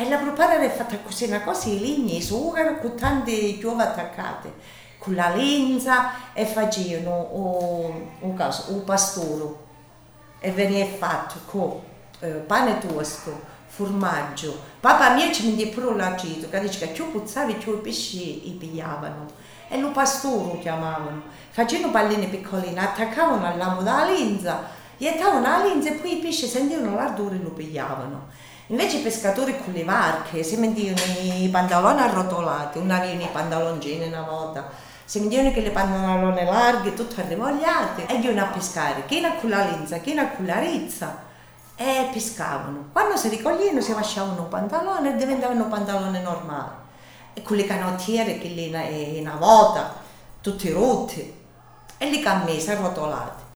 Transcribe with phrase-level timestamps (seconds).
[0.00, 4.52] E la prepara è fatta così, una cosa in legno, sughero, con tante piove attaccate,
[4.96, 7.30] con la lenza e facevano
[8.20, 9.66] un, caso, un pastoro
[10.38, 11.80] e veniva fatto con
[12.20, 14.56] eh, pane tosto, formaggio.
[14.78, 18.50] Papà mio ci metteva pure l'aceto, che dice che più puzzava più i pesci li
[18.52, 19.26] pigliavano.
[19.66, 21.22] E lo pastoro chiamavano.
[21.50, 24.62] Facevano palline piccoline, attaccavano all'amo della lenza,
[24.98, 28.26] gettavano la lenza e poi i pesci sentivano l'ardore e lo pigliavano.
[28.66, 34.08] Invece i pescatori con le barche si mettevano i pantaloni arrotolati, non avevano i pantaloncini
[34.08, 34.68] una volta,
[35.04, 39.64] si mettevano che le pantalone larghe, tutte arremogliate, e andavano a pescare, chi con la
[39.64, 41.22] lenza, chi con la rizza
[41.76, 42.88] e pescavano.
[42.92, 46.86] Quando si ricoglievano si lasciavano un pantalone e diventavano pantaloni normali.
[47.32, 48.66] E con le canottiere che lì
[49.16, 49.94] in una volta,
[50.42, 51.34] tutte rotte,
[51.96, 53.46] e le camicie arrotolate.